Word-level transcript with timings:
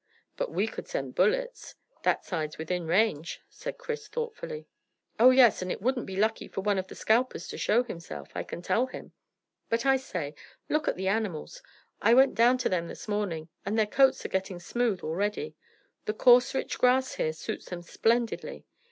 "But 0.35 0.49
we 0.51 0.65
could 0.65 0.87
send 0.87 1.13
bullets. 1.13 1.75
That 2.01 2.25
side's 2.25 2.57
within 2.57 2.87
range," 2.87 3.39
said 3.51 3.77
Chris 3.77 4.07
thoughtfully. 4.07 4.65
"Oh 5.19 5.29
yes, 5.29 5.61
and 5.61 5.71
it 5.71 5.79
wouldn't 5.79 6.07
be 6.07 6.15
lucky 6.15 6.47
for 6.47 6.61
one 6.61 6.79
of 6.79 6.87
the 6.87 6.95
scalpers 6.95 7.47
to 7.49 7.57
show 7.59 7.83
himself, 7.83 8.29
I 8.33 8.41
can 8.41 8.63
tell 8.63 8.87
him; 8.87 9.11
but 9.69 9.85
I 9.85 9.97
say, 9.97 10.33
look 10.69 10.87
at 10.87 10.95
the 10.95 11.07
animals. 11.07 11.61
I 12.01 12.15
went 12.15 12.33
down 12.33 12.57
to 12.59 12.67
them 12.69 12.87
this 12.87 13.07
morning, 13.07 13.49
and 13.63 13.77
their 13.77 13.85
coats 13.85 14.25
are 14.25 14.29
getting 14.29 14.59
smooth 14.59 15.01
already. 15.01 15.53
The 16.05 16.15
coarse 16.15 16.55
rich 16.55 16.79
grass 16.79 17.13
here 17.13 17.31
suits 17.31 17.67
them 17.67 17.83
splendidly. 17.83 18.65